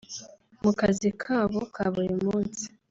mu 0.63 0.71
kazi 0.79 1.09
kabo 1.21 1.59
ka 1.75 1.85
buri 1.93 2.13
munsi 2.23 2.65